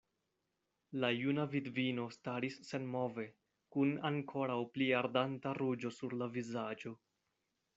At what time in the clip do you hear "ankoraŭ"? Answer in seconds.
4.11-4.59